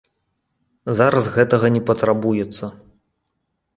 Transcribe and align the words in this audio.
Зараз 1.01 1.25
гэтага 1.37 1.67
не 1.75 1.81
патрабуецца. 1.91 2.65